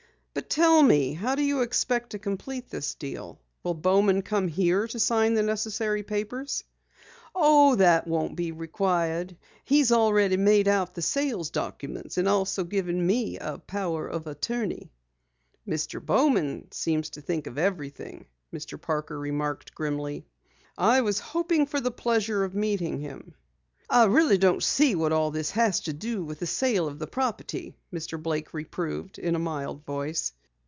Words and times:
"But 0.33 0.49
tell 0.49 0.81
me, 0.81 1.11
how 1.11 1.35
do 1.35 1.43
you 1.43 1.59
expect 1.59 2.11
to 2.11 2.17
complete 2.19 2.69
this 2.69 2.95
deal? 2.95 3.41
Will 3.63 3.73
Bowman 3.73 4.21
come 4.21 4.47
here 4.47 4.87
to 4.87 4.97
sign 4.97 5.33
the 5.33 5.43
necessary 5.43 6.03
papers?" 6.03 6.63
"Oh, 7.35 7.75
that 7.75 8.07
won't 8.07 8.37
be 8.37 8.53
required. 8.53 9.35
He's 9.65 9.91
already 9.91 10.37
made 10.37 10.69
out 10.69 10.95
the 10.95 11.01
sales 11.01 11.49
documents, 11.49 12.17
and 12.17 12.29
also 12.29 12.63
given 12.63 13.05
me 13.05 13.39
a 13.39 13.57
power 13.57 14.07
of 14.07 14.25
attorney." 14.25 14.89
"Mr. 15.67 16.01
Bowman 16.01 16.71
seems 16.71 17.09
to 17.09 17.21
think 17.21 17.45
of 17.45 17.57
everything," 17.57 18.25
Mr. 18.53 18.79
Parker 18.79 19.19
remarked 19.19 19.75
grimly. 19.75 20.25
"I 20.77 21.01
was 21.01 21.19
hoping 21.19 21.65
for 21.65 21.81
the 21.81 21.91
pleasure 21.91 22.45
of 22.45 22.55
meeting 22.55 22.99
him." 22.99 23.33
"I 23.93 24.05
really 24.05 24.37
don't 24.37 24.63
see 24.63 24.95
what 24.95 25.11
all 25.11 25.31
this 25.31 25.51
has 25.51 25.81
to 25.81 25.91
do 25.91 26.23
with 26.23 26.39
the 26.39 26.45
sale 26.47 26.87
of 26.87 26.97
the 26.97 27.07
property," 27.07 27.75
Mr. 27.93 28.23
Blake 28.23 28.53
reproved 28.53 29.19
in 29.19 29.35
a 29.35 29.39
mild 29.39 29.85
voice. 29.85 30.31